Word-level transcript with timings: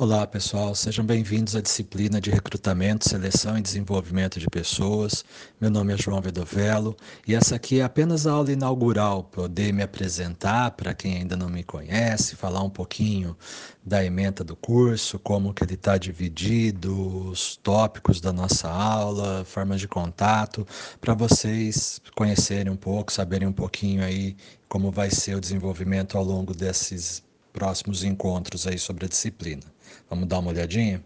Olá, 0.00 0.26
pessoal, 0.26 0.74
sejam 0.74 1.04
bem-vindos 1.04 1.54
à 1.54 1.60
disciplina 1.60 2.22
de 2.22 2.30
recrutamento, 2.30 3.06
seleção 3.06 3.58
e 3.58 3.60
desenvolvimento 3.60 4.40
de 4.40 4.46
pessoas. 4.46 5.22
Meu 5.60 5.70
nome 5.70 5.92
é 5.92 5.96
João 5.98 6.22
Vedovelo 6.22 6.96
e 7.28 7.34
essa 7.34 7.56
aqui 7.56 7.80
é 7.80 7.82
apenas 7.82 8.26
a 8.26 8.32
aula 8.32 8.50
inaugural, 8.50 9.24
poder 9.24 9.74
me 9.74 9.82
apresentar 9.82 10.70
para 10.70 10.94
quem 10.94 11.18
ainda 11.18 11.36
não 11.36 11.50
me 11.50 11.62
conhece, 11.62 12.34
falar 12.34 12.62
um 12.62 12.70
pouquinho 12.70 13.36
da 13.84 14.02
ementa 14.02 14.42
do 14.42 14.56
curso, 14.56 15.18
como 15.18 15.52
que 15.52 15.62
ele 15.62 15.74
está 15.74 15.98
dividido, 15.98 17.28
os 17.28 17.56
tópicos 17.56 18.22
da 18.22 18.32
nossa 18.32 18.70
aula, 18.70 19.44
formas 19.44 19.82
de 19.82 19.86
contato, 19.86 20.66
para 20.98 21.12
vocês 21.12 22.00
conhecerem 22.16 22.72
um 22.72 22.76
pouco, 22.76 23.12
saberem 23.12 23.46
um 23.46 23.52
pouquinho 23.52 24.02
aí 24.02 24.34
como 24.66 24.90
vai 24.90 25.10
ser 25.10 25.34
o 25.34 25.40
desenvolvimento 25.42 26.16
ao 26.16 26.24
longo 26.24 26.54
desses 26.54 27.22
próximos 27.52 28.02
encontros 28.02 28.66
aí 28.66 28.78
sobre 28.78 29.04
a 29.04 29.08
disciplina. 29.08 29.62
Vamos 30.08 30.26
dar 30.28 30.38
uma 30.38 30.50
olhadinha? 30.50 31.02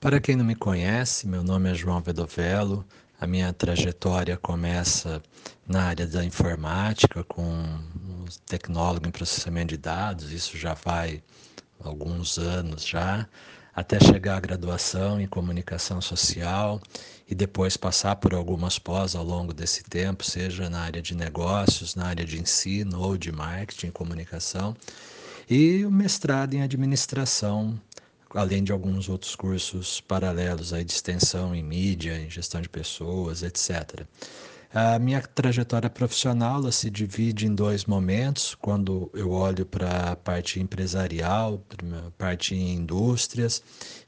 Para 0.00 0.20
quem 0.20 0.34
não 0.34 0.44
me 0.44 0.56
conhece, 0.56 1.28
meu 1.28 1.44
nome 1.44 1.70
é 1.70 1.74
João 1.74 2.00
Vedovelo. 2.00 2.84
A 3.20 3.26
minha 3.26 3.52
trajetória 3.52 4.36
começa 4.36 5.22
na 5.64 5.84
área 5.84 6.06
da 6.08 6.24
informática, 6.24 7.22
com 7.22 7.78
tecnólogo 8.46 9.06
em 9.06 9.12
processamento 9.12 9.68
de 9.68 9.76
dados, 9.76 10.32
isso 10.32 10.58
já 10.58 10.74
vai 10.74 11.22
alguns 11.78 12.36
anos 12.38 12.84
já, 12.84 13.28
até 13.74 13.98
chegar 13.98 14.36
à 14.36 14.40
graduação 14.40 15.20
em 15.20 15.26
comunicação 15.26 16.00
social 16.00 16.80
e 17.28 17.34
depois 17.34 17.76
passar 17.76 18.16
por 18.16 18.34
algumas 18.34 18.78
pós 18.78 19.14
ao 19.14 19.24
longo 19.24 19.54
desse 19.54 19.82
tempo, 19.84 20.24
seja 20.24 20.68
na 20.68 20.80
área 20.80 21.00
de 21.00 21.14
negócios, 21.14 21.94
na 21.94 22.06
área 22.06 22.24
de 22.24 22.38
ensino 22.38 23.00
ou 23.00 23.16
de 23.16 23.32
marketing 23.32 23.90
comunicação, 23.90 24.76
e 25.48 25.84
o 25.84 25.90
mestrado 25.90 26.54
em 26.54 26.62
administração, 26.62 27.80
além 28.34 28.62
de 28.62 28.72
alguns 28.72 29.08
outros 29.08 29.34
cursos 29.34 30.00
paralelos 30.00 30.72
aí 30.72 30.84
de 30.84 30.92
extensão 30.92 31.54
em 31.54 31.62
mídia, 31.62 32.18
em 32.18 32.28
gestão 32.28 32.60
de 32.60 32.68
pessoas, 32.68 33.42
etc. 33.42 34.06
A 34.74 34.98
minha 34.98 35.20
trajetória 35.20 35.90
profissional 35.90 36.72
se 36.72 36.88
divide 36.88 37.46
em 37.46 37.54
dois 37.54 37.84
momentos, 37.84 38.54
quando 38.54 39.10
eu 39.12 39.30
olho 39.30 39.66
para 39.66 40.12
a 40.12 40.16
parte 40.16 40.60
empresarial, 40.60 41.58
para 41.68 42.06
a 42.06 42.10
parte 42.12 42.54
em 42.54 42.76
indústrias, 42.76 43.62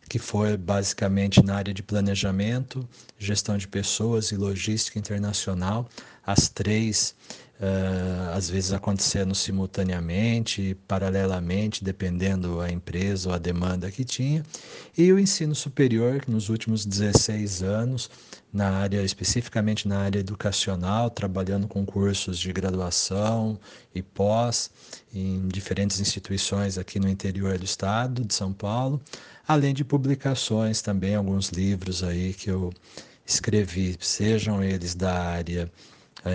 que 0.08 0.18
foi 0.18 0.56
basicamente 0.56 1.44
na 1.44 1.56
área 1.56 1.74
de 1.74 1.82
planejamento, 1.82 2.88
gestão 3.18 3.58
de 3.58 3.68
pessoas 3.68 4.30
e 4.30 4.38
logística 4.38 4.98
internacional, 4.98 5.86
as 6.27 6.48
três 6.48 7.14
uh, 7.61 8.36
às 8.36 8.48
vezes 8.48 8.72
acontecendo 8.72 9.34
simultaneamente, 9.34 10.77
paralelamente, 10.89 11.84
dependendo 11.84 12.61
a 12.61 12.70
empresa 12.70 13.28
ou 13.28 13.34
a 13.34 13.39
demanda 13.39 13.91
que 13.91 14.05
tinha, 14.05 14.44
e 14.97 15.12
o 15.12 15.19
ensino 15.19 15.55
superior, 15.55 16.22
nos 16.27 16.48
últimos 16.48 16.84
16 16.84 17.62
anos, 17.62 18.11
na 18.53 18.70
área, 18.70 19.03
especificamente 19.03 19.89
na 19.89 19.98
área 19.98 20.20
educacional, 20.20 21.11
trabalhando 21.11 21.66
com 21.66 21.84
cursos 21.84 22.38
de 22.38 22.53
graduação 22.53 23.59
e 23.92 24.00
pós 24.00 24.70
em 25.12 25.48
diferentes 25.48 25.98
instituições 25.98 26.78
aqui 26.78 27.00
no 27.00 27.09
interior 27.09 27.59
do 27.59 27.64
estado 27.64 28.25
de 28.25 28.33
São 28.33 28.53
Paulo, 28.53 29.00
além 29.47 29.75
de 29.75 29.84
publicações 29.84 30.81
também, 30.81 31.16
alguns 31.16 31.48
livros 31.48 32.05
aí 32.05 32.33
que 32.33 32.48
eu 32.48 32.72
escrevi, 33.27 33.97
sejam 33.98 34.62
eles 34.62 34.94
da 34.94 35.12
área 35.12 35.69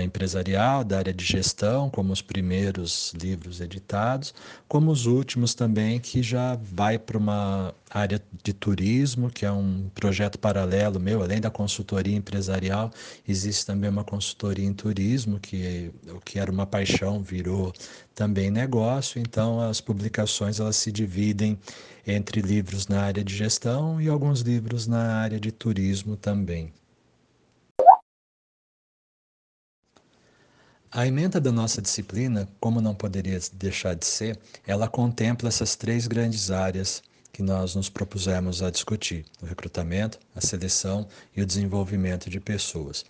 empresarial, 0.04 0.84
da 0.84 1.00
área 1.00 1.14
de 1.14 1.26
gestão, 1.26 1.90
como 1.90 2.14
os 2.14 2.22
primeiros 2.22 3.12
livros 3.19 3.59
editados, 3.59 4.34
como 4.68 4.91
os 4.91 5.06
últimos 5.06 5.56
também, 5.56 6.00
que 6.00 6.22
já 6.22 6.56
vai 6.62 7.00
para 7.00 7.18
uma 7.18 7.74
área 7.90 8.22
de 8.44 8.53
turismo, 8.53 9.30
que 9.31 9.46
é 9.46 9.52
um 9.52 9.90
projeto 9.96 10.38
paralelo 10.38 11.00
meu, 11.00 11.24
além 11.24 11.41
da 11.41 11.50
consultoria 11.50 12.16
empresarial, 12.16 12.91
existe 13.28 13.66
também 13.66 13.90
uma 13.90 14.03
consultoria 14.03 14.66
em 14.66 14.74
turismo, 14.74 15.40
que 15.40 15.92
o 16.08 16.19
que 16.19 16.38
era 16.40 16.52
uma 16.52 16.68
paixão 16.68 17.24
virou 17.24 17.74
também 18.13 18.52
negócio, 18.52 19.19
então 19.19 19.59
as 19.59 19.81
publicações 19.81 20.59
elas 20.59 20.75
se 20.75 20.92
dividem 20.92 21.58
entre 22.06 22.42
livros 22.42 22.88
na 22.88 23.02
área 23.02 23.24
de 23.24 23.36
gestão 23.36 24.00
e 24.02 24.08
alguns 24.08 24.42
livros 24.42 24.88
na 24.88 25.16
área 25.16 25.40
de 25.40 25.52
turismo 25.52 26.16
também. 26.16 26.72
A 30.91 31.05
emenda 31.05 31.39
da 31.39 31.51
nossa 31.51 31.83
disciplina, 31.83 32.50
como 32.59 32.81
não 32.81 32.95
poderia 32.95 33.39
deixar 33.53 33.94
de 33.94 34.07
ser, 34.07 34.39
ela 34.66 34.88
contempla 34.88 35.47
essas 35.47 35.75
três 35.75 36.07
grandes 36.07 36.50
áreas 36.50 37.03
que 37.31 37.44
nós 37.44 37.75
nos 37.75 37.89
propusemos 37.89 38.63
a 38.63 38.72
discutir: 38.72 39.23
o 39.39 39.45
recrutamento, 39.45 40.17
a 40.35 40.41
seleção 40.41 41.07
e 41.38 41.44
o 41.44 41.45
desenvolvimento 41.45 42.27
de 42.27 42.39
pessoas. 42.39 43.05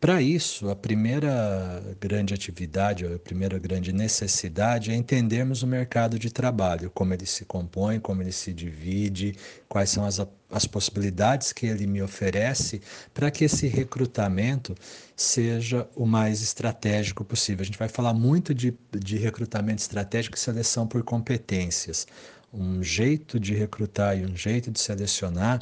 Para 0.00 0.22
isso, 0.22 0.70
a 0.70 0.76
primeira 0.76 1.82
grande 1.98 2.32
atividade, 2.32 3.04
a 3.04 3.18
primeira 3.18 3.58
grande 3.58 3.92
necessidade 3.92 4.92
é 4.92 4.94
entendermos 4.94 5.64
o 5.64 5.66
mercado 5.66 6.20
de 6.20 6.30
trabalho, 6.30 6.88
como 6.94 7.12
ele 7.12 7.26
se 7.26 7.44
compõe, 7.44 7.98
como 7.98 8.22
ele 8.22 8.30
se 8.30 8.52
divide, 8.52 9.34
quais 9.68 9.90
são 9.90 10.04
as, 10.04 10.24
as 10.52 10.66
possibilidades 10.66 11.52
que 11.52 11.66
ele 11.66 11.84
me 11.84 12.00
oferece 12.00 12.80
para 13.12 13.28
que 13.28 13.44
esse 13.44 13.66
recrutamento 13.66 14.72
seja 15.16 15.88
o 15.96 16.06
mais 16.06 16.42
estratégico 16.42 17.24
possível. 17.24 17.62
A 17.62 17.66
gente 17.66 17.78
vai 17.78 17.88
falar 17.88 18.14
muito 18.14 18.54
de, 18.54 18.72
de 18.96 19.18
recrutamento 19.18 19.82
estratégico 19.82 20.36
e 20.36 20.40
seleção 20.40 20.86
por 20.86 21.02
competências. 21.02 22.06
Um 22.54 22.84
jeito 22.84 23.40
de 23.40 23.52
recrutar 23.52 24.16
e 24.16 24.24
um 24.24 24.36
jeito 24.36 24.70
de 24.70 24.78
selecionar 24.78 25.60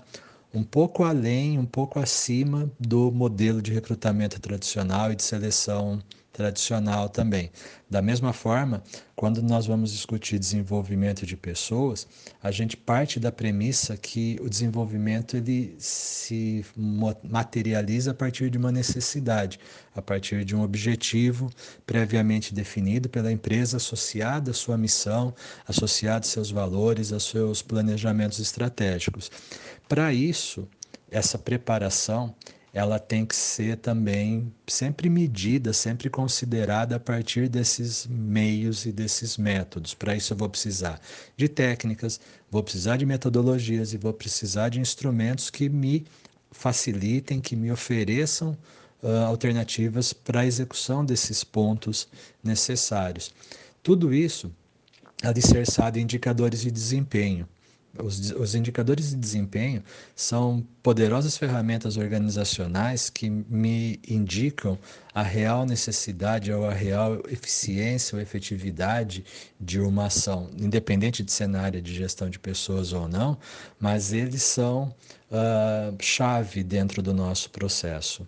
um 0.56 0.64
pouco 0.64 1.04
além, 1.04 1.58
um 1.58 1.66
pouco 1.66 2.00
acima 2.00 2.70
do 2.80 3.12
modelo 3.12 3.60
de 3.60 3.72
recrutamento 3.72 4.40
tradicional 4.40 5.12
e 5.12 5.16
de 5.16 5.22
seleção 5.22 6.02
tradicional 6.36 7.08
também. 7.08 7.50
Da 7.88 8.02
mesma 8.02 8.32
forma, 8.32 8.82
quando 9.14 9.41
nós 9.42 9.66
vamos 9.66 9.91
discutir 9.91 10.38
desenvolvimento 10.38 11.24
de 11.24 11.34
pessoas, 11.34 12.06
a 12.42 12.50
gente 12.50 12.76
parte 12.76 13.19
da 13.19 13.32
premissa 13.32 13.97
que 13.97 14.38
o 14.42 14.48
desenvolvimento 14.48 15.34
ele 15.34 15.74
se 15.78 16.62
materializa 17.24 18.10
a 18.10 18.14
partir 18.14 18.50
de 18.50 18.58
uma 18.58 18.70
necessidade, 18.70 19.58
a 19.94 20.02
partir 20.02 20.44
de 20.44 20.54
um 20.54 20.62
objetivo 20.62 21.50
previamente 21.86 22.53
definido 22.53 23.08
pela 23.08 23.32
empresa 23.32 23.78
associado 23.78 24.50
à 24.50 24.54
sua 24.54 24.76
missão, 24.76 25.34
associado 25.66 26.26
aos 26.26 26.32
seus 26.32 26.50
valores, 26.50 27.12
aos 27.12 27.24
seus 27.24 27.62
planejamentos 27.62 28.38
estratégicos. 28.38 29.30
Para 29.88 30.12
isso, 30.12 30.68
essa 31.10 31.38
preparação 31.38 32.34
ela 32.76 32.98
tem 32.98 33.25
que 33.25 33.34
ser 33.34 33.78
também 33.78 34.53
sempre 34.66 35.09
medida, 35.09 35.72
sempre 35.72 36.10
considerada 36.10 36.97
a 36.97 37.00
partir 37.00 37.48
desses 37.48 38.06
meios 38.06 38.84
e 38.84 38.92
desses 38.92 39.38
métodos. 39.38 39.94
Para 39.94 40.14
isso 40.14 40.34
eu 40.34 40.37
vou 40.37 40.47
precisar 40.47 41.00
de 41.38 41.48
técnicas, 41.48 42.20
vou 42.50 42.62
precisar 42.62 42.98
de 42.98 43.06
metodologias 43.06 43.94
e 43.94 43.97
vou 43.97 44.12
precisar 44.12 44.69
de 44.69 44.78
instrumentos 44.78 45.48
que 45.48 45.70
me 45.70 46.04
facilitem, 46.50 47.41
que 47.41 47.56
me 47.56 47.72
ofereçam 47.72 48.50
uh, 49.03 49.25
alternativas 49.25 50.12
para 50.12 50.41
a 50.41 50.47
execução 50.47 51.03
desses 51.03 51.42
pontos 51.42 52.06
necessários. 52.44 53.32
Tudo 53.82 54.12
isso 54.12 54.53
alicerçado 55.22 55.98
em 55.98 56.03
indicadores 56.03 56.60
de 56.60 56.70
desempenho. 56.70 57.48
Os, 58.02 58.30
os, 58.32 58.54
indicadores 58.54 59.10
de 59.10 59.16
desempenho 59.16 59.82
são 60.14 60.66
poderosas 60.82 61.36
ferramentas 61.36 61.97
organizacionais 61.97 63.10
que 63.10 63.28
me 63.28 64.00
indicam 64.09 64.78
a 65.15 65.22
real 65.22 65.65
necessidade 65.65 66.53
ou 66.53 66.66
a 66.66 66.72
real 66.72 67.21
eficiência 67.28 68.16
ou 68.16 68.22
efetividade 68.22 69.24
de 69.60 69.80
uma 69.80 70.06
ação, 70.06 70.50
independente 70.56 71.22
de 71.22 71.32
cenário 71.32 71.80
de 71.80 71.94
gestão 71.94 72.28
de 72.28 72.38
pessoas 72.38 72.92
ou 72.92 73.09
não, 73.09 73.38
mas 73.78 74.12
eles 74.12 74.42
são 74.42 74.94
uh, 75.30 75.97
chave 76.00 76.62
dentro 76.62 77.03
do 77.03 77.15
nosso 77.15 77.50
processo. 77.50 78.26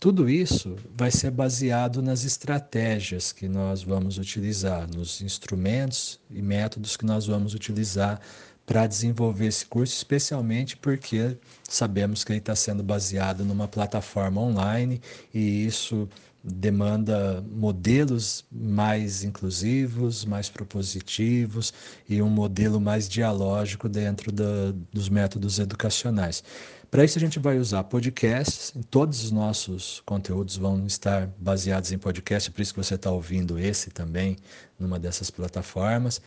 Tudo 0.00 0.30
isso 0.30 0.76
vai 0.96 1.10
ser 1.10 1.32
baseado 1.32 2.00
nas 2.00 2.24
estratégias 2.24 3.32
que 3.32 3.48
nós 3.48 3.82
vamos 3.82 4.16
utilizar, 4.16 4.88
nos 4.88 5.20
instrumentos 5.20 6.20
e 6.30 6.40
métodos 6.40 6.96
que 6.96 7.04
nós 7.04 7.26
vamos 7.26 7.52
utilizar 7.52 8.20
para 8.68 8.86
desenvolver 8.86 9.46
esse 9.46 9.64
curso, 9.64 9.96
especialmente 9.96 10.76
porque 10.76 11.38
sabemos 11.66 12.22
que 12.22 12.32
ele 12.32 12.38
está 12.38 12.54
sendo 12.54 12.82
baseado 12.82 13.42
numa 13.42 13.66
plataforma 13.66 14.42
online 14.42 15.00
e 15.32 15.64
isso 15.64 16.06
demanda 16.44 17.42
modelos 17.50 18.44
mais 18.52 19.24
inclusivos, 19.24 20.26
mais 20.26 20.50
propositivos 20.50 21.72
e 22.06 22.20
um 22.20 22.28
modelo 22.28 22.78
mais 22.78 23.08
dialógico 23.08 23.88
dentro 23.88 24.30
da, 24.30 24.74
dos 24.92 25.08
métodos 25.08 25.58
educacionais. 25.58 26.44
Para 26.90 27.04
isso, 27.04 27.18
a 27.18 27.20
gente 27.20 27.38
vai 27.38 27.58
usar 27.58 27.84
podcasts, 27.84 28.74
todos 28.90 29.24
os 29.24 29.30
nossos 29.30 30.02
conteúdos 30.04 30.58
vão 30.58 30.86
estar 30.86 31.26
baseados 31.38 31.90
em 31.90 31.98
podcast, 31.98 32.50
por 32.50 32.60
isso 32.60 32.74
que 32.74 32.82
você 32.82 32.96
está 32.96 33.10
ouvindo 33.10 33.58
esse 33.58 33.90
também 33.90 34.36
numa 34.78 34.98
dessas 34.98 35.30
plataformas. 35.30 36.20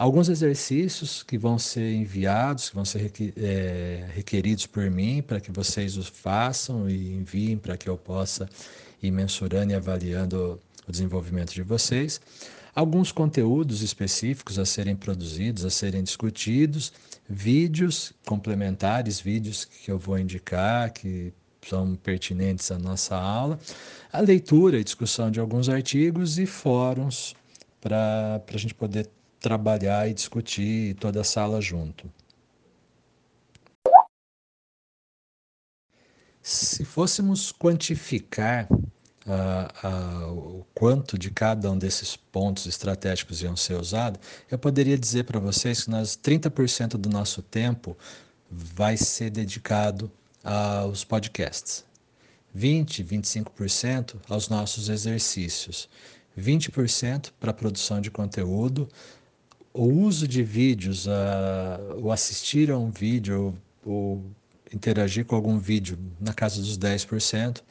Alguns 0.00 0.30
exercícios 0.30 1.22
que 1.22 1.36
vão 1.36 1.58
ser 1.58 1.92
enviados, 1.92 2.70
que 2.70 2.74
vão 2.74 2.86
ser 2.86 3.12
é, 3.36 4.06
requeridos 4.14 4.64
por 4.66 4.90
mim, 4.90 5.20
para 5.20 5.38
que 5.38 5.52
vocês 5.52 5.98
os 5.98 6.06
façam 6.06 6.88
e 6.88 7.12
enviem 7.12 7.58
para 7.58 7.76
que 7.76 7.86
eu 7.86 7.98
possa 7.98 8.48
ir 9.02 9.10
mensurando 9.10 9.74
e 9.74 9.76
avaliando 9.76 10.58
o 10.88 10.90
desenvolvimento 10.90 11.52
de 11.52 11.60
vocês. 11.62 12.18
Alguns 12.74 13.12
conteúdos 13.12 13.82
específicos 13.82 14.58
a 14.58 14.64
serem 14.64 14.96
produzidos, 14.96 15.66
a 15.66 15.70
serem 15.70 16.02
discutidos, 16.02 16.94
vídeos 17.28 18.14
complementares, 18.24 19.20
vídeos 19.20 19.66
que 19.66 19.90
eu 19.90 19.98
vou 19.98 20.18
indicar, 20.18 20.94
que 20.94 21.30
são 21.60 21.94
pertinentes 21.94 22.70
à 22.70 22.78
nossa 22.78 23.16
aula, 23.16 23.60
a 24.10 24.20
leitura 24.22 24.80
e 24.80 24.82
discussão 24.82 25.30
de 25.30 25.38
alguns 25.38 25.68
artigos 25.68 26.38
e 26.38 26.46
fóruns 26.46 27.34
para 27.82 28.42
a 28.50 28.56
gente 28.56 28.72
poder 28.74 29.06
trabalhar 29.40 30.08
e 30.08 30.14
discutir 30.14 30.94
toda 30.96 31.22
a 31.22 31.24
sala 31.24 31.60
junto. 31.60 32.10
Se 36.42 36.84
fôssemos 36.84 37.52
quantificar 37.52 38.66
uh, 38.70 39.86
uh, 39.86 40.60
o 40.60 40.66
quanto 40.74 41.18
de 41.18 41.30
cada 41.30 41.70
um 41.70 41.78
desses 41.78 42.16
pontos 42.16 42.66
estratégicos 42.66 43.42
iam 43.42 43.56
ser 43.56 43.74
usados, 43.74 44.20
eu 44.50 44.58
poderia 44.58 44.98
dizer 44.98 45.24
para 45.24 45.38
vocês 45.38 45.84
que 45.84 45.90
nós 45.90 46.16
30% 46.16 46.96
do 46.96 47.08
nosso 47.08 47.42
tempo 47.42 47.96
vai 48.50 48.96
ser 48.96 49.30
dedicado 49.30 50.10
aos 50.42 51.04
podcasts. 51.04 51.84
20, 52.52 53.04
25% 53.04 54.16
aos 54.28 54.48
nossos 54.48 54.88
exercícios, 54.88 55.88
20% 56.36 57.30
para 57.38 57.52
produção 57.52 58.00
de 58.00 58.10
conteúdo, 58.10 58.88
o 59.72 59.84
uso 59.84 60.26
de 60.26 60.42
vídeos, 60.42 61.06
uh, 61.06 61.10
o 61.98 62.10
assistir 62.10 62.70
a 62.70 62.78
um 62.78 62.90
vídeo, 62.90 63.54
ou 63.84 64.24
interagir 64.72 65.24
com 65.24 65.34
algum 65.34 65.58
vídeo 65.58 65.98
na 66.20 66.32
casa 66.32 66.60
dos 66.60 66.78
10%, 66.78 67.62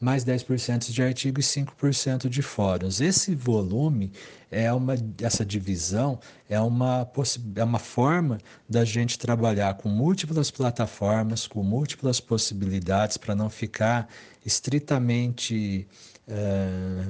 mais 0.00 0.24
10% 0.24 0.90
de 0.90 1.02
artigos 1.02 1.56
e 1.56 1.60
5% 1.60 2.28
de 2.28 2.42
fóruns. 2.42 3.00
Esse 3.00 3.36
volume 3.36 4.10
é 4.50 4.72
uma 4.72 4.94
essa 5.22 5.46
divisão 5.46 6.18
é 6.50 6.60
uma 6.60 7.08
é 7.54 7.62
uma 7.62 7.78
forma 7.78 8.38
da 8.68 8.84
gente 8.84 9.16
trabalhar 9.16 9.74
com 9.74 9.88
múltiplas 9.88 10.50
plataformas, 10.50 11.46
com 11.46 11.62
múltiplas 11.62 12.18
possibilidades 12.18 13.16
para 13.16 13.36
não 13.36 13.48
ficar 13.48 14.08
estritamente 14.44 15.86
é, 16.26 17.04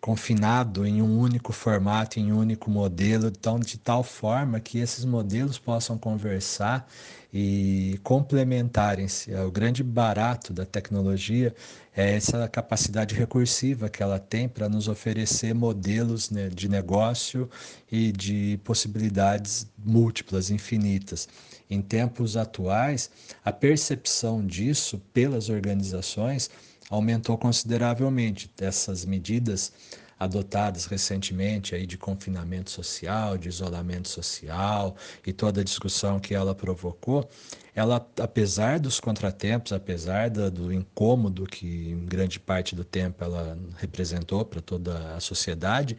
confinado 0.00 0.86
em 0.86 1.02
um 1.02 1.18
único 1.18 1.52
formato, 1.52 2.18
em 2.18 2.32
um 2.32 2.38
único 2.38 2.70
modelo, 2.70 3.28
então 3.28 3.60
de 3.60 3.76
tal 3.76 4.02
forma 4.02 4.58
que 4.58 4.78
esses 4.78 5.04
modelos 5.04 5.58
possam 5.58 5.98
conversar 5.98 6.88
e 7.32 8.00
complementarem-se. 8.02 9.32
É 9.32 9.42
o 9.42 9.50
grande 9.50 9.82
barato 9.84 10.52
da 10.52 10.64
tecnologia 10.64 11.54
é 11.94 12.14
essa 12.16 12.48
capacidade 12.48 13.14
recursiva 13.14 13.90
que 13.90 14.02
ela 14.02 14.18
tem 14.18 14.48
para 14.48 14.68
nos 14.68 14.88
oferecer 14.88 15.54
modelos 15.54 16.30
né, 16.30 16.48
de 16.48 16.68
negócio 16.68 17.48
e 17.90 18.10
de 18.10 18.58
possibilidades 18.64 19.66
múltiplas, 19.76 20.50
infinitas. 20.50 21.28
Em 21.68 21.82
tempos 21.82 22.36
atuais, 22.36 23.10
a 23.44 23.52
percepção 23.52 24.44
disso 24.44 25.00
pelas 25.12 25.48
organizações 25.48 26.50
aumentou 26.90 27.38
consideravelmente. 27.38 28.50
Essas 28.60 29.04
medidas 29.04 29.72
adotadas 30.20 30.84
recentemente 30.84 31.74
aí 31.74 31.86
de 31.86 31.96
confinamento 31.96 32.70
social, 32.70 33.38
de 33.38 33.48
isolamento 33.48 34.06
social 34.06 34.94
e 35.26 35.32
toda 35.32 35.62
a 35.62 35.64
discussão 35.64 36.20
que 36.20 36.34
ela 36.34 36.54
provocou, 36.54 37.26
ela, 37.74 38.06
apesar 38.20 38.78
dos 38.78 39.00
contratempos, 39.00 39.72
apesar 39.72 40.28
do, 40.28 40.50
do 40.50 40.72
incômodo 40.72 41.46
que 41.46 41.92
em 41.92 42.04
grande 42.04 42.38
parte 42.38 42.76
do 42.76 42.84
tempo 42.84 43.24
ela 43.24 43.56
representou 43.78 44.44
para 44.44 44.60
toda 44.60 45.14
a 45.14 45.20
sociedade, 45.20 45.96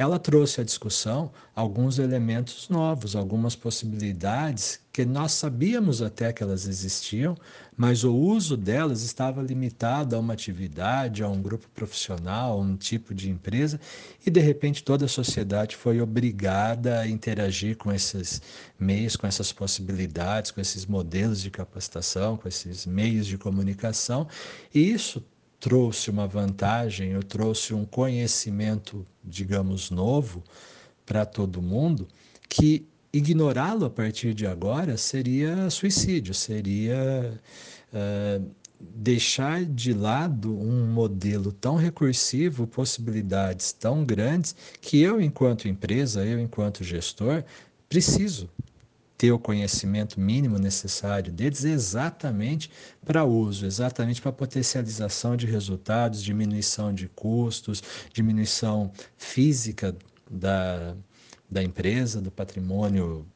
ela 0.00 0.18
trouxe 0.18 0.62
à 0.62 0.64
discussão 0.64 1.30
alguns 1.54 1.98
elementos 1.98 2.70
novos, 2.70 3.14
algumas 3.14 3.54
possibilidades 3.54 4.80
que 4.90 5.04
nós 5.04 5.32
sabíamos 5.32 6.00
até 6.00 6.32
que 6.32 6.42
elas 6.42 6.66
existiam, 6.66 7.36
mas 7.76 8.02
o 8.02 8.14
uso 8.14 8.56
delas 8.56 9.02
estava 9.02 9.42
limitado 9.42 10.16
a 10.16 10.18
uma 10.18 10.32
atividade, 10.32 11.22
a 11.22 11.28
um 11.28 11.42
grupo 11.42 11.68
profissional, 11.74 12.52
a 12.52 12.62
um 12.62 12.76
tipo 12.76 13.14
de 13.14 13.28
empresa, 13.28 13.78
e 14.24 14.30
de 14.30 14.40
repente 14.40 14.82
toda 14.82 15.04
a 15.04 15.08
sociedade 15.08 15.76
foi 15.76 16.00
obrigada 16.00 17.00
a 17.00 17.06
interagir 17.06 17.76
com 17.76 17.92
esses 17.92 18.40
meios, 18.78 19.16
com 19.16 19.26
essas 19.26 19.52
possibilidades, 19.52 20.50
com 20.50 20.62
esses 20.62 20.86
modelos 20.86 21.42
de 21.42 21.50
capacitação, 21.50 22.38
com 22.38 22.48
esses 22.48 22.86
meios 22.86 23.26
de 23.26 23.36
comunicação, 23.36 24.26
e 24.74 24.80
isso 24.80 25.22
trouxe 25.60 26.10
uma 26.10 26.26
vantagem, 26.26 27.10
eu 27.10 27.22
trouxe 27.22 27.74
um 27.74 27.84
conhecimento, 27.84 29.06
digamos, 29.22 29.90
novo 29.90 30.42
para 31.04 31.26
todo 31.26 31.60
mundo, 31.60 32.08
que 32.48 32.86
ignorá-lo 33.12 33.84
a 33.84 33.90
partir 33.90 34.32
de 34.32 34.46
agora 34.46 34.96
seria 34.96 35.68
suicídio, 35.68 36.32
seria 36.32 37.38
uh, 37.92 38.50
deixar 38.80 39.64
de 39.64 39.92
lado 39.92 40.56
um 40.58 40.86
modelo 40.86 41.52
tão 41.52 41.76
recursivo, 41.76 42.66
possibilidades 42.66 43.72
tão 43.72 44.04
grandes, 44.04 44.56
que 44.80 45.02
eu, 45.02 45.20
enquanto 45.20 45.68
empresa, 45.68 46.24
eu, 46.24 46.40
enquanto 46.40 46.82
gestor, 46.82 47.44
preciso 47.88 48.48
ter 49.20 49.32
o 49.32 49.38
conhecimento 49.38 50.18
mínimo 50.18 50.56
necessário 50.56 51.30
deles 51.30 51.62
exatamente 51.62 52.70
para 53.04 53.22
uso, 53.22 53.66
exatamente 53.66 54.22
para 54.22 54.32
potencialização 54.32 55.36
de 55.36 55.44
resultados, 55.44 56.22
diminuição 56.22 56.90
de 56.90 57.06
custos, 57.06 57.82
diminuição 58.14 58.90
física 59.18 59.94
da, 60.30 60.96
da 61.50 61.62
empresa, 61.62 62.18
do 62.18 62.30
patrimônio 62.30 63.26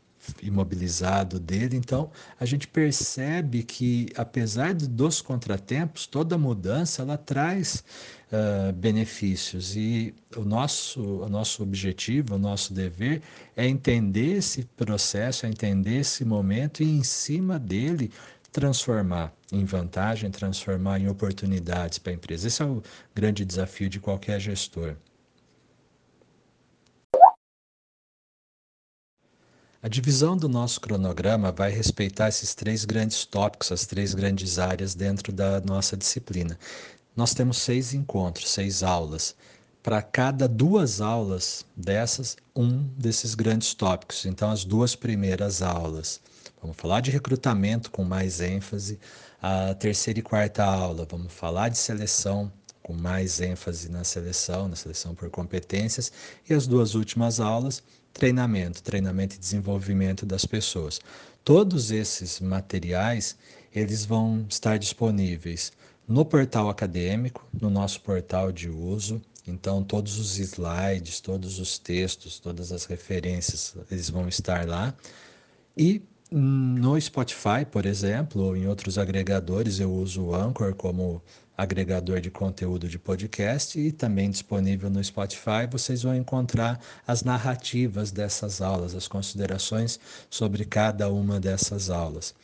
imobilizado 0.42 1.38
dele. 1.38 1.76
Então, 1.76 2.10
a 2.38 2.44
gente 2.44 2.66
percebe 2.66 3.62
que, 3.62 4.08
apesar 4.16 4.74
dos 4.74 5.20
contratempos, 5.20 6.06
toda 6.06 6.38
mudança 6.38 7.02
ela 7.02 7.16
traz 7.16 7.84
uh, 8.32 8.72
benefícios 8.72 9.76
e 9.76 10.14
o 10.36 10.44
nosso, 10.44 11.00
o 11.00 11.28
nosso 11.28 11.62
objetivo, 11.62 12.34
o 12.34 12.38
nosso 12.38 12.72
dever 12.72 13.22
é 13.56 13.66
entender 13.66 14.38
esse 14.38 14.64
processo, 14.76 15.46
é 15.46 15.48
entender 15.48 16.00
esse 16.00 16.24
momento 16.24 16.82
e, 16.82 16.86
em 16.86 17.02
cima 17.02 17.58
dele, 17.58 18.10
transformar 18.52 19.32
em 19.50 19.64
vantagem, 19.64 20.30
transformar 20.30 21.00
em 21.00 21.08
oportunidades 21.08 21.98
para 21.98 22.12
a 22.12 22.14
empresa. 22.14 22.46
Esse 22.46 22.62
é 22.62 22.64
o 22.64 22.82
grande 23.14 23.44
desafio 23.44 23.88
de 23.88 23.98
qualquer 23.98 24.40
gestor. 24.40 24.94
A 29.84 29.88
divisão 29.88 30.34
do 30.34 30.48
nosso 30.48 30.80
cronograma 30.80 31.52
vai 31.52 31.70
respeitar 31.70 32.30
esses 32.30 32.54
três 32.54 32.86
grandes 32.86 33.26
tópicos, 33.26 33.70
as 33.70 33.84
três 33.84 34.14
grandes 34.14 34.58
áreas 34.58 34.94
dentro 34.94 35.30
da 35.30 35.60
nossa 35.60 35.94
disciplina. 35.94 36.58
Nós 37.14 37.34
temos 37.34 37.58
seis 37.58 37.92
encontros, 37.92 38.50
seis 38.50 38.82
aulas. 38.82 39.36
Para 39.82 40.00
cada 40.00 40.48
duas 40.48 41.02
aulas 41.02 41.66
dessas, 41.76 42.34
um 42.56 42.84
desses 42.96 43.34
grandes 43.34 43.74
tópicos. 43.74 44.24
Então, 44.24 44.50
as 44.50 44.64
duas 44.64 44.96
primeiras 44.96 45.60
aulas. 45.60 46.18
Vamos 46.62 46.78
falar 46.78 47.02
de 47.02 47.10
recrutamento 47.10 47.90
com 47.90 48.04
mais 48.04 48.40
ênfase. 48.40 48.98
A 49.42 49.74
terceira 49.74 50.18
e 50.18 50.22
quarta 50.22 50.64
aula, 50.64 51.06
vamos 51.10 51.30
falar 51.30 51.68
de 51.68 51.76
seleção 51.76 52.50
com 52.84 52.92
mais 52.92 53.40
ênfase 53.40 53.88
na 53.88 54.04
seleção, 54.04 54.68
na 54.68 54.76
seleção 54.76 55.14
por 55.14 55.30
competências. 55.30 56.12
E 56.48 56.52
as 56.52 56.66
duas 56.66 56.94
últimas 56.94 57.40
aulas, 57.40 57.82
treinamento, 58.12 58.82
treinamento 58.82 59.34
e 59.34 59.38
desenvolvimento 59.38 60.26
das 60.26 60.44
pessoas. 60.44 61.00
Todos 61.42 61.90
esses 61.90 62.40
materiais, 62.40 63.36
eles 63.74 64.04
vão 64.04 64.44
estar 64.48 64.78
disponíveis 64.78 65.72
no 66.06 66.26
portal 66.26 66.68
acadêmico, 66.68 67.46
no 67.58 67.70
nosso 67.70 68.02
portal 68.02 68.52
de 68.52 68.68
uso. 68.68 69.20
Então, 69.46 69.82
todos 69.82 70.18
os 70.18 70.38
slides, 70.38 71.20
todos 71.20 71.58
os 71.58 71.78
textos, 71.78 72.38
todas 72.38 72.70
as 72.70 72.84
referências, 72.84 73.74
eles 73.90 74.10
vão 74.10 74.28
estar 74.28 74.66
lá. 74.68 74.94
E 75.74 76.02
no 76.30 77.00
Spotify, 77.00 77.64
por 77.70 77.86
exemplo, 77.86 78.42
ou 78.42 78.56
em 78.56 78.66
outros 78.66 78.98
agregadores, 78.98 79.80
eu 79.80 79.90
uso 79.90 80.24
o 80.24 80.34
Anchor 80.34 80.74
como 80.74 81.22
agregador 81.56 82.20
de 82.20 82.30
conteúdo 82.30 82.88
de 82.88 82.98
podcast 82.98 83.78
e 83.78 83.92
também 83.92 84.30
disponível 84.30 84.90
no 84.90 85.02
Spotify, 85.02 85.66
vocês 85.70 86.02
vão 86.02 86.14
encontrar 86.14 86.80
as 87.06 87.22
narrativas 87.22 88.10
dessas 88.10 88.60
aulas, 88.60 88.94
as 88.94 89.06
considerações 89.06 89.98
sobre 90.28 90.64
cada 90.64 91.08
uma 91.10 91.38
dessas 91.38 91.90
aulas. 91.90 92.34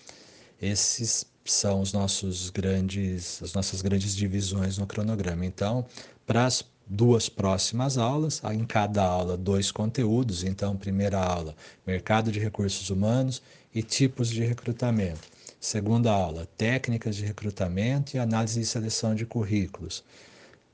Esses 0.60 1.26
são 1.44 1.80
os 1.80 1.92
nossos 1.92 2.50
grandes, 2.50 3.42
as 3.42 3.52
nossas 3.52 3.82
grandes 3.82 4.14
divisões 4.14 4.78
no 4.78 4.86
cronograma. 4.86 5.44
Então, 5.44 5.84
para 6.26 6.46
as 6.46 6.64
duas 6.90 7.28
próximas 7.28 7.96
aulas, 7.96 8.42
em 8.52 8.64
cada 8.64 9.04
aula 9.04 9.36
dois 9.36 9.70
conteúdos. 9.70 10.42
Então, 10.42 10.76
primeira 10.76 11.18
aula, 11.20 11.54
mercado 11.86 12.32
de 12.32 12.40
recursos 12.40 12.90
humanos 12.90 13.40
e 13.72 13.82
tipos 13.82 14.28
de 14.28 14.42
recrutamento. 14.44 15.28
Segunda 15.60 16.10
aula, 16.10 16.48
técnicas 16.56 17.14
de 17.14 17.24
recrutamento 17.24 18.16
e 18.16 18.18
análise 18.18 18.60
e 18.62 18.64
seleção 18.64 19.14
de 19.14 19.26
currículos. 19.26 20.02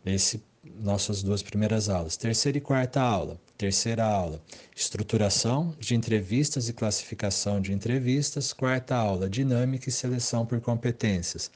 Esse 0.04 0.40
nossas 0.80 1.24
duas 1.24 1.42
primeiras 1.42 1.88
aulas. 1.88 2.16
Terceira 2.16 2.58
e 2.58 2.60
quarta 2.60 3.00
aula. 3.00 3.36
Terceira 3.58 4.04
aula, 4.04 4.40
estruturação 4.74 5.74
de 5.80 5.94
entrevistas 5.94 6.68
e 6.68 6.72
classificação 6.72 7.60
de 7.60 7.72
entrevistas. 7.72 8.52
Quarta 8.52 8.94
aula, 8.94 9.28
dinâmica 9.28 9.88
e 9.88 9.92
seleção 9.92 10.46
por 10.46 10.60
competências. 10.60 11.50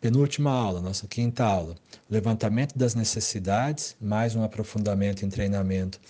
Penúltima 0.00 0.50
aula, 0.50 0.80
nossa 0.80 1.06
quinta 1.06 1.44
aula, 1.44 1.76
levantamento 2.08 2.76
das 2.76 2.94
necessidades, 2.94 3.96
mais 4.00 4.34
um 4.34 4.42
aprofundamento 4.42 5.24
em 5.24 5.28
treinamento, 5.28 6.00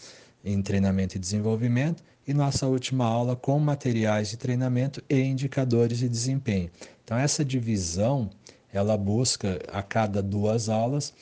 em 0.47 0.63
treinamento 0.63 1.17
e 1.17 1.21
desenvolvimento 1.21 2.05
e 2.27 2.33
nossa 2.33 2.67
última 2.67 3.05
aula 3.05 3.35
com 3.35 3.59
materiais 3.59 4.31
de 4.31 4.37
treinamento 4.37 5.03
e 5.11 5.21
indicadores 5.21 5.99
de 5.99 6.09
desempenho. 6.09 6.71
Então 7.05 7.19
essa 7.19 7.45
divisão, 7.45 8.31
ela 8.73 8.97
busca 8.97 9.59
a 9.73 9.83
cada 9.83 10.23
duas 10.23 10.69
aulas 10.69 11.13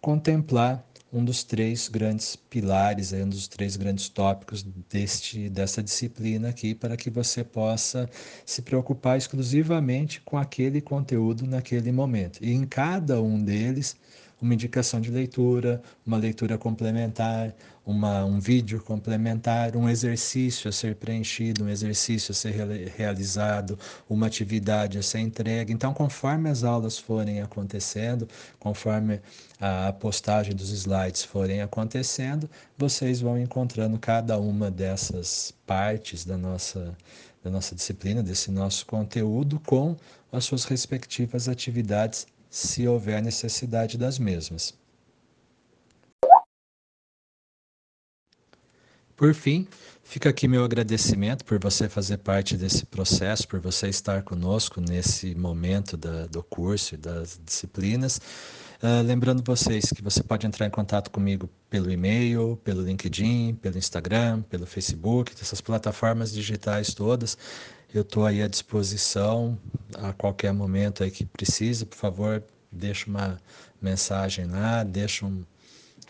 contemplar 0.00 0.84
um 1.14 1.24
dos 1.24 1.44
três 1.44 1.88
grandes 1.88 2.34
pilares, 2.34 3.12
um 3.12 3.28
dos 3.28 3.46
três 3.46 3.76
grandes 3.76 4.08
tópicos 4.08 4.66
deste, 4.90 5.48
dessa 5.48 5.80
disciplina 5.80 6.48
aqui, 6.48 6.74
para 6.74 6.96
que 6.96 7.08
você 7.08 7.44
possa 7.44 8.10
se 8.44 8.60
preocupar 8.62 9.16
exclusivamente 9.16 10.20
com 10.22 10.36
aquele 10.36 10.80
conteúdo 10.80 11.46
naquele 11.46 11.92
momento. 11.92 12.40
E 12.42 12.52
em 12.52 12.66
cada 12.66 13.22
um 13.22 13.40
deles, 13.40 13.96
uma 14.44 14.52
indicação 14.52 15.00
de 15.00 15.10
leitura, 15.10 15.82
uma 16.06 16.18
leitura 16.18 16.58
complementar, 16.58 17.54
uma, 17.84 18.24
um 18.26 18.38
vídeo 18.38 18.78
complementar, 18.82 19.74
um 19.74 19.88
exercício 19.88 20.68
a 20.68 20.72
ser 20.72 20.96
preenchido, 20.96 21.64
um 21.64 21.68
exercício 21.68 22.32
a 22.32 22.34
ser 22.34 22.52
realizado, 22.94 23.78
uma 24.08 24.26
atividade 24.26 24.98
a 24.98 25.02
ser 25.02 25.20
entregue. 25.20 25.72
Então, 25.72 25.94
conforme 25.94 26.50
as 26.50 26.62
aulas 26.62 26.98
forem 26.98 27.40
acontecendo, 27.40 28.28
conforme 28.60 29.18
a 29.58 29.92
postagem 29.94 30.54
dos 30.54 30.70
slides 30.70 31.24
forem 31.24 31.62
acontecendo, 31.62 32.48
vocês 32.76 33.22
vão 33.22 33.38
encontrando 33.38 33.98
cada 33.98 34.38
uma 34.38 34.70
dessas 34.70 35.54
partes 35.66 36.24
da 36.24 36.36
nossa 36.36 36.94
da 37.42 37.50
nossa 37.50 37.74
disciplina, 37.74 38.22
desse 38.22 38.50
nosso 38.50 38.86
conteúdo, 38.86 39.60
com 39.60 39.94
as 40.32 40.46
suas 40.46 40.64
respectivas 40.64 41.46
atividades 41.46 42.26
se 42.54 42.86
houver 42.86 43.20
necessidade 43.20 43.98
das 43.98 44.16
mesmas. 44.16 44.72
Por 49.16 49.34
fim, 49.34 49.66
fica 50.04 50.30
aqui 50.30 50.46
meu 50.46 50.62
agradecimento 50.62 51.44
por 51.44 51.58
você 51.58 51.88
fazer 51.88 52.18
parte 52.18 52.56
desse 52.56 52.86
processo, 52.86 53.48
por 53.48 53.58
você 53.58 53.88
estar 53.88 54.22
conosco 54.22 54.80
nesse 54.80 55.34
momento 55.34 55.96
da, 55.96 56.26
do 56.26 56.44
curso 56.44 56.94
e 56.94 56.96
das 56.96 57.40
disciplinas. 57.44 58.20
Uh, 58.80 59.02
lembrando 59.04 59.42
vocês 59.44 59.86
que 59.86 60.02
você 60.02 60.22
pode 60.22 60.46
entrar 60.46 60.66
em 60.66 60.70
contato 60.70 61.10
comigo 61.10 61.50
pelo 61.68 61.90
e-mail, 61.90 62.56
pelo 62.62 62.82
LinkedIn, 62.82 63.54
pelo 63.54 63.78
Instagram, 63.78 64.42
pelo 64.42 64.64
Facebook, 64.64 65.32
essas 65.40 65.60
plataformas 65.60 66.32
digitais 66.32 66.94
todas. 66.94 67.36
Eu 67.94 68.02
estou 68.02 68.26
aí 68.26 68.42
à 68.42 68.48
disposição 68.48 69.56
a 69.94 70.12
qualquer 70.12 70.52
momento 70.52 71.04
aí 71.04 71.12
que 71.12 71.24
precise, 71.24 71.86
por 71.86 71.94
favor, 71.96 72.42
deixa 72.70 73.08
uma 73.08 73.40
mensagem 73.80 74.46
lá, 74.46 74.82
deixa 74.82 75.24
um, 75.24 75.44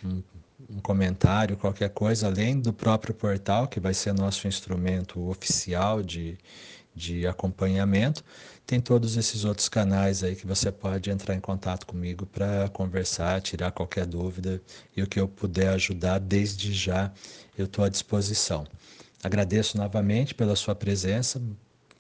um, 0.03 0.23
um, 0.71 0.81
comentário, 0.81 1.59
qualquer 1.59 1.91
coisa, 1.91 2.27
além 2.27 2.59
do 2.59 2.73
próprio 2.73 3.13
portal, 3.13 3.69
que 3.69 3.79
vai 3.79 3.93
ser 3.93 4.15
nosso 4.15 4.49
instrumento 4.49 5.29
oficial 5.29 6.03
de, 6.03 6.39
de 6.95 7.27
acompanhamento. 7.27 8.25
Tem 8.67 8.81
todos 8.81 9.19
esses 9.19 9.45
outros 9.45 9.69
canais 9.69 10.25
aí 10.25 10.35
que 10.35 10.47
você 10.47 10.73
pode 10.73 11.11
entrar 11.11 11.35
em 11.35 11.41
contato 11.41 11.85
comigo 11.85 12.25
para 12.25 12.67
conversar, 12.71 13.43
tirar 13.43 13.73
qualquer 13.73 14.07
dúvida 14.07 14.59
e 14.97 15.03
o 15.03 15.07
que 15.07 15.21
eu 15.21 15.29
puder 15.29 15.69
ajudar, 15.75 16.19
desde 16.19 16.73
já 16.73 17.13
eu 17.59 17.67
estou 17.67 17.85
à 17.85 17.91
disposição. 17.91 18.67
Agradeço 19.23 19.77
novamente 19.77 20.35
pela 20.35 20.57
sua 20.57 20.75
presença, 20.75 21.43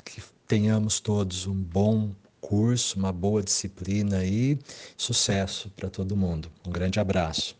que 0.05 0.23
tenhamos 0.47 1.01
todos 1.01 1.47
um 1.47 1.55
bom 1.55 2.15
curso, 2.41 2.99
uma 2.99 3.13
boa 3.13 3.43
disciplina 3.43 4.25
e 4.25 4.59
sucesso 4.97 5.71
para 5.75 5.89
todo 5.89 6.17
mundo. 6.17 6.51
Um 6.67 6.71
grande 6.71 7.01
abraço. 7.01 7.57